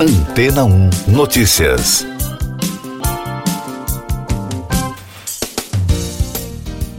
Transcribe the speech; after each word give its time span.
Antena 0.00 0.64
1 0.64 0.90
Notícias. 1.08 2.06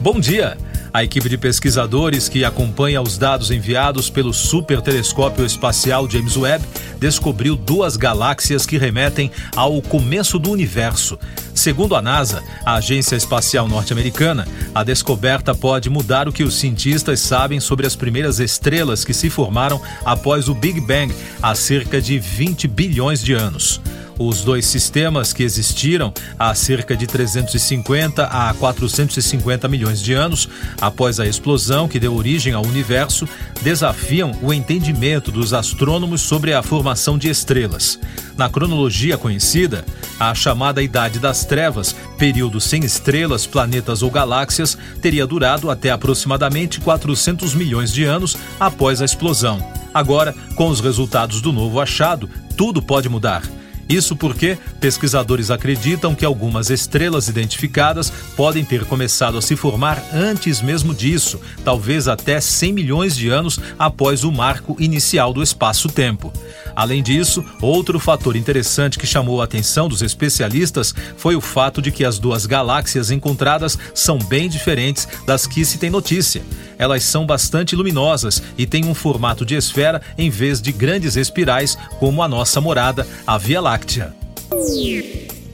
Bom 0.01 0.19
dia. 0.19 0.57
A 0.91 1.03
equipe 1.03 1.29
de 1.29 1.37
pesquisadores 1.37 2.27
que 2.27 2.43
acompanha 2.43 3.01
os 3.01 3.17
dados 3.17 3.51
enviados 3.51 4.09
pelo 4.09 4.33
Super 4.33 4.81
Telescópio 4.81 5.45
Espacial 5.45 6.09
James 6.09 6.35
Webb 6.35 6.65
descobriu 6.99 7.55
duas 7.55 7.95
galáxias 7.95 8.65
que 8.65 8.77
remetem 8.77 9.31
ao 9.55 9.81
começo 9.83 10.39
do 10.39 10.49
universo. 10.49 11.19
Segundo 11.53 11.95
a 11.95 12.01
NASA, 12.01 12.43
a 12.65 12.75
agência 12.75 13.15
espacial 13.15 13.67
norte-americana, 13.67 14.47
a 14.73 14.83
descoberta 14.83 15.53
pode 15.53 15.89
mudar 15.89 16.27
o 16.27 16.33
que 16.33 16.43
os 16.43 16.55
cientistas 16.55 17.19
sabem 17.19 17.59
sobre 17.59 17.85
as 17.85 17.95
primeiras 17.95 18.39
estrelas 18.39 19.05
que 19.05 19.13
se 19.13 19.29
formaram 19.29 19.79
após 20.03 20.49
o 20.49 20.55
Big 20.55 20.81
Bang 20.81 21.13
há 21.41 21.53
cerca 21.53 22.01
de 22.01 22.17
20 22.17 22.67
bilhões 22.67 23.23
de 23.23 23.33
anos. 23.33 23.79
Os 24.21 24.41
dois 24.41 24.65
sistemas 24.65 25.31
que 25.31 25.43
existiram 25.43 26.13
há 26.37 26.53
cerca 26.53 26.93
de 26.93 27.07
350 27.07 28.25
a 28.25 28.53
450 28.53 29.65
milhões 29.69 30.01
de 30.01 30.11
anos 30.11 30.49
após 30.81 31.21
a 31.21 31.25
explosão 31.25 31.87
que 31.87 32.01
deu 32.01 32.13
origem 32.13 32.51
ao 32.51 32.65
universo 32.65 33.25
desafiam 33.61 34.37
o 34.41 34.53
entendimento 34.53 35.31
dos 35.31 35.53
astrônomos 35.53 36.19
sobre 36.19 36.53
a 36.53 36.61
formação 36.61 37.17
de 37.17 37.29
estrelas. 37.29 37.97
Na 38.35 38.49
cronologia 38.49 39.17
conhecida, 39.17 39.85
a 40.19 40.35
chamada 40.35 40.83
Idade 40.83 41.17
das 41.17 41.45
Trevas, 41.45 41.95
período 42.17 42.59
sem 42.59 42.83
estrelas, 42.83 43.47
planetas 43.47 44.01
ou 44.01 44.11
galáxias, 44.11 44.77
teria 45.01 45.25
durado 45.25 45.71
até 45.71 45.91
aproximadamente 45.91 46.81
400 46.81 47.53
milhões 47.53 47.93
de 47.93 48.03
anos 48.03 48.35
após 48.59 49.01
a 49.01 49.05
explosão. 49.05 49.65
Agora, 49.93 50.35
com 50.55 50.67
os 50.67 50.81
resultados 50.81 51.39
do 51.39 51.53
novo 51.53 51.79
achado, 51.79 52.29
tudo 52.57 52.81
pode 52.81 53.07
mudar. 53.07 53.58
Isso 53.89 54.15
porque 54.15 54.55
pesquisadores 54.79 55.49
acreditam 55.49 56.13
que 56.13 56.23
algumas 56.23 56.69
estrelas 56.69 57.27
identificadas 57.27 58.13
podem 58.37 58.63
ter 58.63 58.85
começado 58.85 59.35
a 59.35 59.41
se 59.41 59.55
formar 59.55 59.99
antes 60.13 60.61
mesmo 60.61 60.93
disso, 60.93 61.41
talvez 61.65 62.07
até 62.07 62.39
100 62.39 62.71
milhões 62.71 63.15
de 63.15 63.29
anos 63.29 63.59
após 63.79 64.23
o 64.23 64.31
marco 64.31 64.75
inicial 64.79 65.33
do 65.33 65.41
espaço-tempo. 65.41 66.31
Além 66.79 67.03
disso, 67.03 67.43
outro 67.61 67.99
fator 67.99 68.37
interessante 68.37 68.97
que 68.97 69.05
chamou 69.05 69.41
a 69.41 69.43
atenção 69.43 69.89
dos 69.89 70.01
especialistas 70.01 70.95
foi 71.17 71.35
o 71.35 71.41
fato 71.41 71.81
de 71.81 71.91
que 71.91 72.05
as 72.05 72.17
duas 72.17 72.45
galáxias 72.45 73.11
encontradas 73.11 73.77
são 73.93 74.17
bem 74.17 74.47
diferentes 74.47 75.05
das 75.25 75.45
que 75.45 75.65
se 75.65 75.77
tem 75.77 75.89
notícia. 75.89 76.41
Elas 76.77 77.03
são 77.03 77.25
bastante 77.25 77.75
luminosas 77.75 78.41
e 78.57 78.65
têm 78.65 78.85
um 78.85 78.93
formato 78.93 79.45
de 79.45 79.55
esfera 79.55 80.01
em 80.17 80.29
vez 80.29 80.61
de 80.61 80.71
grandes 80.71 81.17
espirais, 81.17 81.77
como 81.99 82.23
a 82.23 82.29
nossa 82.29 82.61
morada, 82.61 83.05
a 83.27 83.37
Via 83.37 83.59
Láctea. 83.59 84.15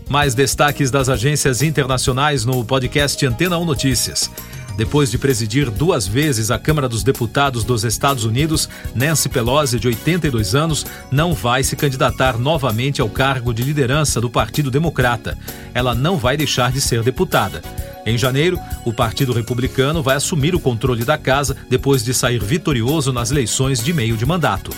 Mais 0.07 0.35
destaques 0.35 0.91
das 0.91 1.09
agências 1.09 1.63
internacionais 1.63 2.45
no 2.45 2.63
podcast 2.63 3.25
Antena 3.25 3.57
1 3.57 3.65
Notícias. 3.65 4.29
Depois 4.77 5.09
de 5.09 5.17
presidir 5.17 5.71
duas 5.71 6.05
vezes 6.05 6.51
a 6.51 6.59
Câmara 6.59 6.89
dos 6.89 7.03
Deputados 7.03 7.63
dos 7.63 7.83
Estados 7.83 8.25
Unidos, 8.25 8.67
Nancy 8.93 9.29
Pelosi, 9.29 9.79
de 9.79 9.87
82 9.87 10.53
anos, 10.53 10.85
não 11.09 11.33
vai 11.33 11.63
se 11.63 11.75
candidatar 11.75 12.37
novamente 12.37 13.01
ao 13.01 13.09
cargo 13.09 13.53
de 13.53 13.63
liderança 13.63 14.19
do 14.19 14.29
Partido 14.29 14.69
Democrata. 14.69 15.37
Ela 15.73 15.95
não 15.95 16.17
vai 16.17 16.35
deixar 16.35 16.71
de 16.71 16.81
ser 16.81 17.03
deputada. 17.03 17.61
Em 18.05 18.17
janeiro, 18.17 18.59
o 18.85 18.93
Partido 18.93 19.33
Republicano 19.33 20.03
vai 20.03 20.15
assumir 20.15 20.53
o 20.53 20.59
controle 20.59 21.03
da 21.03 21.17
casa 21.17 21.57
depois 21.69 22.03
de 22.03 22.13
sair 22.13 22.43
vitorioso 22.43 23.11
nas 23.11 23.31
eleições 23.31 23.83
de 23.83 23.93
meio 23.93 24.15
de 24.15 24.25
mandato. 24.25 24.71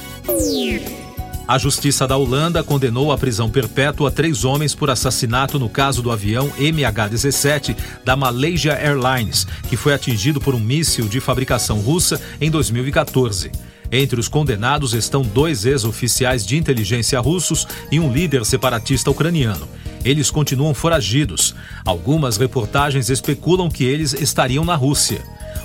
A 1.48 1.58
Justiça 1.58 2.06
da 2.06 2.18
Holanda 2.18 2.62
condenou 2.62 3.10
à 3.10 3.18
prisão 3.18 3.50
perpétua 3.50 4.12
três 4.12 4.44
homens 4.44 4.76
por 4.76 4.90
assassinato 4.90 5.58
no 5.58 5.70
caso 5.70 6.02
do 6.02 6.12
avião 6.12 6.50
MH17 6.60 7.74
da 8.04 8.18
Malaysia 8.18 8.74
Airlines, 8.74 9.48
que 9.70 9.78
foi 9.78 9.94
atingido 9.94 10.42
por 10.42 10.54
um 10.54 10.60
míssil 10.60 11.08
de 11.08 11.22
fabricação 11.22 11.80
russa 11.80 12.20
em 12.42 12.52
2014. 12.52 13.50
Entre 13.90 14.20
os 14.20 14.28
condenados 14.28 14.94
estão 14.94 15.22
dois 15.22 15.66
ex-oficiais 15.66 16.46
de 16.46 16.58
inteligência 16.58 17.18
russos 17.22 17.66
e 17.90 17.98
um 17.98 18.12
líder 18.12 18.46
separatista 18.46 19.10
ucraniano. 19.10 19.70
Eles 20.04 20.30
continuam 20.30 20.74
foragidos. 20.74 21.56
Algumas 21.86 22.36
reportagens 22.36 23.10
especulam 23.10 23.70
que 23.70 23.86
eles 23.86 24.12
estariam 24.12 24.66
na 24.66 24.76
Rússia. 24.76 25.24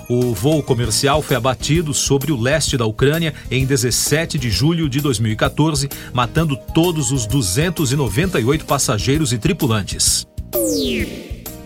O 0.08 0.34
voo 0.34 0.62
comercial 0.62 1.22
foi 1.22 1.36
abatido 1.36 1.94
sobre 1.94 2.32
o 2.32 2.40
leste 2.40 2.76
da 2.76 2.84
Ucrânia 2.86 3.34
em 3.50 3.64
17 3.64 4.38
de 4.38 4.50
julho 4.50 4.88
de 4.88 5.00
2014, 5.00 5.88
matando 6.12 6.56
todos 6.74 7.12
os 7.12 7.26
298 7.26 8.64
passageiros 8.64 9.32
e 9.32 9.38
tripulantes. 9.38 10.26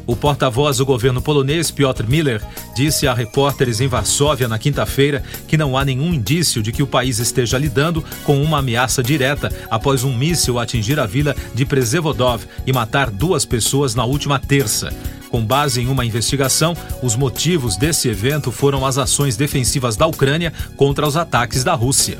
O 0.06 0.14
porta-voz 0.14 0.76
do 0.76 0.86
governo 0.86 1.20
polonês, 1.20 1.72
Piotr 1.72 2.06
Miller, 2.08 2.40
disse 2.76 3.08
a 3.08 3.14
repórteres 3.14 3.80
em 3.80 3.88
Varsóvia 3.88 4.46
na 4.46 4.56
quinta-feira 4.56 5.24
que 5.48 5.56
não 5.56 5.76
há 5.76 5.84
nenhum 5.84 6.14
indício 6.14 6.62
de 6.62 6.70
que 6.70 6.82
o 6.82 6.86
país 6.86 7.18
esteja 7.18 7.58
lidando 7.58 8.04
com 8.22 8.40
uma 8.40 8.58
ameaça 8.58 9.02
direta 9.02 9.52
após 9.68 10.04
um 10.04 10.16
míssil 10.16 10.60
atingir 10.60 11.00
a 11.00 11.06
vila 11.06 11.34
de 11.52 11.66
Przevodov 11.66 12.44
e 12.64 12.72
matar 12.72 13.10
duas 13.10 13.44
pessoas 13.44 13.96
na 13.96 14.04
última 14.04 14.38
terça. 14.38 14.92
Com 15.30 15.44
base 15.44 15.80
em 15.80 15.88
uma 15.88 16.04
investigação, 16.04 16.76
os 17.02 17.16
motivos 17.16 17.76
desse 17.76 18.08
evento 18.08 18.50
foram 18.50 18.86
as 18.86 18.98
ações 18.98 19.36
defensivas 19.36 19.96
da 19.96 20.06
Ucrânia 20.06 20.52
contra 20.76 21.06
os 21.06 21.16
ataques 21.16 21.64
da 21.64 21.74
Rússia. 21.74 22.18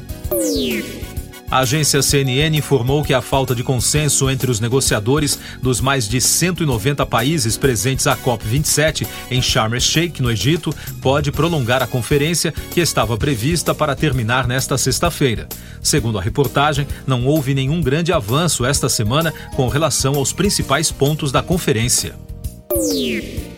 A 1.49 1.61
agência 1.61 2.03
CNN 2.03 2.57
informou 2.57 3.05
que 3.05 3.15
a 3.15 3.23
falta 3.23 3.55
de 3.55 3.63
consenso 3.63 4.29
entre 4.29 4.51
os 4.51 4.59
negociadores 4.59 5.39
dos 5.63 5.81
mais 5.81 6.09
de 6.09 6.21
190 6.21 7.07
países 7.07 7.57
presentes 7.57 8.09
à 8.09 8.17
COP27 8.17 9.07
em 9.31 9.41
Sharm 9.41 9.75
el-Sheikh, 9.75 10.21
no 10.21 10.31
Egito, 10.31 10.75
pode 11.01 11.31
prolongar 11.31 11.83
a 11.83 11.87
conferência 11.87 12.53
que 12.73 12.81
estava 12.81 13.17
prevista 13.17 13.73
para 13.73 13.95
terminar 13.95 14.49
nesta 14.49 14.77
sexta-feira. 14.77 15.49
Segundo 15.81 16.19
a 16.19 16.23
reportagem, 16.23 16.87
não 17.07 17.25
houve 17.25 17.55
nenhum 17.55 17.81
grande 17.81 18.13
avanço 18.13 18.65
esta 18.65 18.89
semana 18.89 19.33
com 19.55 19.69
relação 19.69 20.17
aos 20.17 20.33
principais 20.33 20.91
pontos 20.91 21.31
da 21.31 21.43
conferência. 21.43 22.26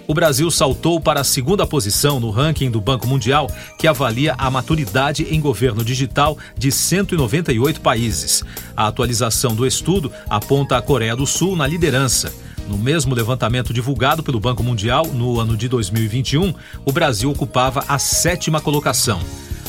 O 0.07 0.15
Brasil 0.15 0.51
saltou 0.51 0.99
para 1.01 1.21
a 1.21 1.25
segunda 1.25 1.67
posição 1.67 2.19
no 2.19 2.31
ranking 2.31 2.71
do 2.71 2.81
Banco 2.81 3.07
Mundial, 3.07 3.47
que 3.79 3.87
avalia 3.87 4.35
a 4.39 4.51
maturidade 4.51 5.27
em 5.31 5.39
governo 5.39 5.85
digital 5.85 6.39
de 6.57 6.73
198 6.73 7.81
países. 7.83 8.43
A 8.77 8.87
atualização 8.87 9.55
do 9.55 9.67
estudo 9.67 10.11
aponta 10.31 10.79
a 10.79 10.83
Coreia 10.83 11.15
do 11.15 11.27
Sul 11.27 11.57
na 11.57 11.67
liderança. 11.67 12.33
No 12.69 12.79
mesmo 12.79 13.15
levantamento 13.15 13.73
divulgado 13.73 14.23
pelo 14.23 14.41
Banco 14.41 14.63
Mundial 14.63 15.07
no 15.07 15.39
ano 15.41 15.57
de 15.57 15.69
2021, 15.69 16.55
o 16.85 16.93
Brasil 16.93 17.31
ocupava 17.31 17.85
a 17.87 17.99
sétima 17.99 18.61
colocação. 18.61 19.21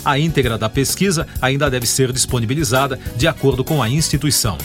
A 0.05 0.17
íntegra 0.17 0.57
da 0.57 0.69
pesquisa 0.69 1.27
ainda 1.41 1.69
deve 1.69 1.85
ser 1.85 2.13
disponibilizada 2.13 2.97
de 3.17 3.27
acordo 3.27 3.63
com 3.63 3.83
a 3.83 3.89
instituição. 3.89 4.57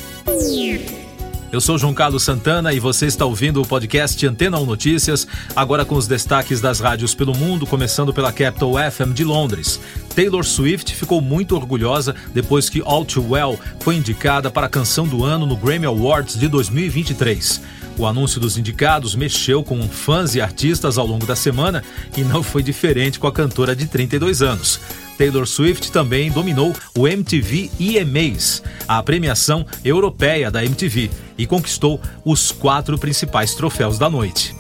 Eu 1.54 1.60
sou 1.60 1.78
João 1.78 1.94
Carlos 1.94 2.24
Santana 2.24 2.72
e 2.72 2.80
você 2.80 3.06
está 3.06 3.24
ouvindo 3.24 3.62
o 3.62 3.64
podcast 3.64 4.26
Antena 4.26 4.58
1 4.58 4.66
Notícias, 4.66 5.24
agora 5.54 5.84
com 5.84 5.94
os 5.94 6.08
destaques 6.08 6.60
das 6.60 6.80
rádios 6.80 7.14
pelo 7.14 7.32
mundo, 7.32 7.64
começando 7.64 8.12
pela 8.12 8.32
Capital 8.32 8.72
FM 8.90 9.14
de 9.14 9.22
Londres. 9.22 9.80
Taylor 10.16 10.44
Swift 10.44 10.92
ficou 10.96 11.20
muito 11.20 11.54
orgulhosa 11.54 12.12
depois 12.32 12.68
que 12.68 12.82
All 12.84 13.04
Too 13.04 13.30
Well 13.30 13.56
foi 13.78 13.94
indicada 13.94 14.50
para 14.50 14.66
a 14.66 14.68
canção 14.68 15.06
do 15.06 15.22
ano 15.22 15.46
no 15.46 15.56
Grammy 15.56 15.86
Awards 15.86 16.36
de 16.36 16.48
2023. 16.48 17.62
O 17.96 18.06
anúncio 18.06 18.40
dos 18.40 18.58
indicados 18.58 19.14
mexeu 19.14 19.62
com 19.62 19.80
fãs 19.88 20.34
e 20.34 20.40
artistas 20.40 20.98
ao 20.98 21.06
longo 21.06 21.26
da 21.26 21.36
semana 21.36 21.82
e 22.16 22.22
não 22.22 22.42
foi 22.42 22.62
diferente 22.62 23.18
com 23.18 23.26
a 23.26 23.32
cantora 23.32 23.74
de 23.74 23.86
32 23.86 24.42
anos. 24.42 24.80
Taylor 25.16 25.46
Swift 25.46 25.92
também 25.92 26.30
dominou 26.30 26.74
o 26.96 27.06
MTV 27.06 27.70
EMAs, 27.78 28.62
a 28.88 29.02
premiação 29.02 29.64
europeia 29.84 30.50
da 30.50 30.64
MTV, 30.64 31.10
e 31.38 31.46
conquistou 31.46 32.00
os 32.24 32.50
quatro 32.50 32.98
principais 32.98 33.54
troféus 33.54 33.96
da 33.96 34.10
noite. 34.10 34.54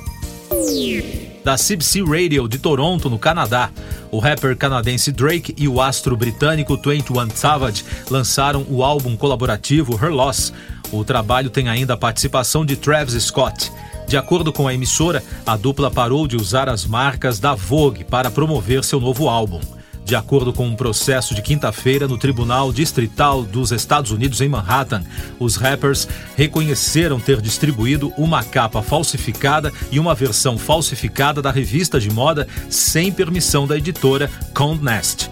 Da 1.44 1.56
CBC 1.56 2.02
Radio 2.02 2.48
de 2.48 2.58
Toronto, 2.58 3.10
no 3.10 3.18
Canadá, 3.18 3.70
o 4.10 4.18
rapper 4.18 4.56
canadense 4.56 5.12
Drake 5.12 5.54
e 5.58 5.66
o 5.68 5.80
astro 5.80 6.16
britânico 6.16 6.76
21 6.76 7.30
Savage 7.34 7.84
lançaram 8.08 8.64
o 8.68 8.82
álbum 8.82 9.16
colaborativo 9.16 9.98
Her 10.02 10.12
Loss. 10.12 10.52
O 10.94 11.04
trabalho 11.04 11.50
tem 11.50 11.68
ainda 11.68 11.94
a 11.94 11.96
participação 11.96 12.64
de 12.64 12.76
Travis 12.76 13.20
Scott. 13.24 13.72
De 14.06 14.16
acordo 14.16 14.52
com 14.52 14.68
a 14.68 14.74
emissora, 14.74 15.24
a 15.44 15.56
dupla 15.56 15.90
parou 15.90 16.28
de 16.28 16.36
usar 16.36 16.68
as 16.68 16.86
marcas 16.86 17.40
da 17.40 17.54
Vogue 17.54 18.04
para 18.04 18.30
promover 18.30 18.84
seu 18.84 19.00
novo 19.00 19.28
álbum. 19.28 19.60
De 20.04 20.14
acordo 20.14 20.52
com 20.52 20.66
um 20.66 20.76
processo 20.76 21.34
de 21.34 21.42
quinta-feira 21.42 22.06
no 22.06 22.18
Tribunal 22.18 22.72
Distrital 22.72 23.42
dos 23.42 23.72
Estados 23.72 24.10
Unidos 24.10 24.40
em 24.40 24.48
Manhattan, 24.48 25.02
os 25.40 25.56
rappers 25.56 26.06
reconheceram 26.36 27.18
ter 27.18 27.40
distribuído 27.40 28.12
uma 28.16 28.44
capa 28.44 28.82
falsificada 28.82 29.72
e 29.90 29.98
uma 29.98 30.14
versão 30.14 30.58
falsificada 30.58 31.40
da 31.40 31.50
revista 31.50 31.98
de 31.98 32.10
moda 32.10 32.46
sem 32.68 33.10
permissão 33.10 33.66
da 33.66 33.76
editora 33.76 34.30
Condé 34.54 34.84
Nast. 34.84 35.30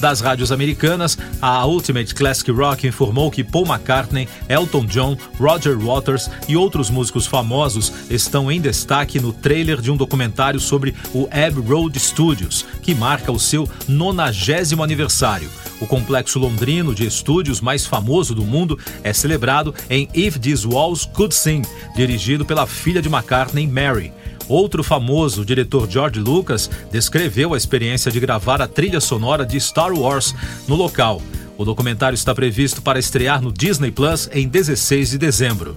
Das 0.00 0.20
rádios 0.20 0.52
americanas, 0.52 1.16
a 1.40 1.66
Ultimate 1.66 2.14
Classic 2.14 2.50
Rock 2.50 2.86
informou 2.86 3.30
que 3.30 3.42
Paul 3.42 3.66
McCartney, 3.66 4.28
Elton 4.48 4.84
John, 4.84 5.16
Roger 5.38 5.78
Waters 5.78 6.30
e 6.46 6.56
outros 6.56 6.90
músicos 6.90 7.26
famosos 7.26 7.92
estão 8.10 8.52
em 8.52 8.60
destaque 8.60 9.18
no 9.18 9.32
trailer 9.32 9.80
de 9.80 9.90
um 9.90 9.96
documentário 9.96 10.60
sobre 10.60 10.94
o 11.14 11.26
Abbey 11.26 11.64
Road 11.66 11.98
Studios, 11.98 12.66
que 12.82 12.94
marca 12.94 13.32
o 13.32 13.38
seu 13.38 13.68
nonagésimo 13.88 14.82
aniversário. 14.82 15.48
O 15.80 15.86
complexo 15.86 16.38
londrino 16.38 16.94
de 16.94 17.06
estúdios 17.06 17.60
mais 17.60 17.86
famoso 17.86 18.34
do 18.34 18.44
mundo 18.44 18.78
é 19.02 19.12
celebrado 19.12 19.74
em 19.90 20.08
If 20.14 20.38
These 20.38 20.66
Walls 20.66 21.04
Could 21.04 21.34
Sing, 21.34 21.62
dirigido 21.94 22.44
pela 22.44 22.66
filha 22.66 23.02
de 23.02 23.08
McCartney, 23.08 23.66
Mary. 23.66 24.12
Outro 24.48 24.82
famoso, 24.84 25.42
o 25.42 25.44
diretor 25.44 25.90
George 25.90 26.20
Lucas, 26.20 26.70
descreveu 26.90 27.54
a 27.54 27.56
experiência 27.56 28.10
de 28.12 28.20
gravar 28.20 28.62
a 28.62 28.68
trilha 28.68 29.00
sonora 29.00 29.44
de 29.44 29.58
Star 29.60 29.92
Wars 29.92 30.34
no 30.68 30.76
local. 30.76 31.20
O 31.58 31.64
documentário 31.64 32.14
está 32.14 32.34
previsto 32.34 32.82
para 32.82 32.98
estrear 32.98 33.40
no 33.42 33.52
Disney 33.52 33.90
Plus 33.90 34.28
em 34.32 34.46
16 34.46 35.10
de 35.10 35.18
dezembro. 35.18 35.76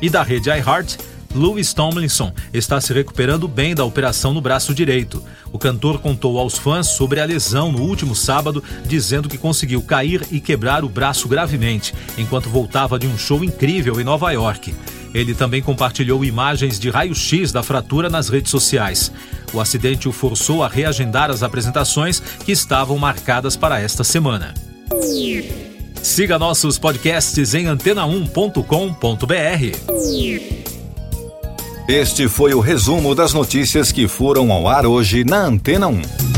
E 0.00 0.08
da 0.08 0.22
rede 0.22 0.48
iHeart, 0.48 0.96
Louis 1.34 1.74
Tomlinson 1.74 2.32
está 2.52 2.80
se 2.80 2.92
recuperando 2.92 3.46
bem 3.46 3.74
da 3.74 3.84
operação 3.84 4.32
no 4.32 4.40
braço 4.40 4.74
direito. 4.74 5.22
O 5.52 5.58
cantor 5.58 5.98
contou 6.00 6.38
aos 6.38 6.56
fãs 6.56 6.88
sobre 6.88 7.20
a 7.20 7.24
lesão 7.24 7.70
no 7.70 7.82
último 7.82 8.14
sábado, 8.14 8.62
dizendo 8.86 9.28
que 9.28 9.38
conseguiu 9.38 9.82
cair 9.82 10.26
e 10.30 10.40
quebrar 10.40 10.84
o 10.84 10.88
braço 10.88 11.28
gravemente, 11.28 11.94
enquanto 12.16 12.48
voltava 12.48 12.98
de 12.98 13.06
um 13.06 13.18
show 13.18 13.44
incrível 13.44 14.00
em 14.00 14.04
Nova 14.04 14.30
York. 14.30 14.74
Ele 15.14 15.34
também 15.34 15.62
compartilhou 15.62 16.24
imagens 16.24 16.78
de 16.78 16.90
raio-x 16.90 17.52
da 17.52 17.62
fratura 17.62 18.08
nas 18.10 18.28
redes 18.28 18.50
sociais. 18.50 19.12
O 19.52 19.60
acidente 19.60 20.08
o 20.08 20.12
forçou 20.12 20.62
a 20.62 20.68
reagendar 20.68 21.30
as 21.30 21.42
apresentações 21.42 22.20
que 22.20 22.52
estavam 22.52 22.98
marcadas 22.98 23.56
para 23.56 23.80
esta 23.80 24.04
semana. 24.04 24.54
Siga 26.02 26.38
nossos 26.38 26.78
podcasts 26.78 27.54
em 27.54 27.66
antena1.com.br. 27.66 28.68
Este 31.88 32.28
foi 32.28 32.52
o 32.54 32.60
resumo 32.60 33.14
das 33.14 33.32
notícias 33.32 33.90
que 33.90 34.06
foram 34.06 34.52
ao 34.52 34.68
ar 34.68 34.86
hoje 34.86 35.24
na 35.24 35.46
Antena 35.46 35.88
1. 35.88 36.37